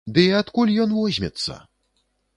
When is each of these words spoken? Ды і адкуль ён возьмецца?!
Ды 0.13 0.21
і 0.29 0.37
адкуль 0.37 0.71
ён 0.85 0.95
возьмецца?! 1.01 1.61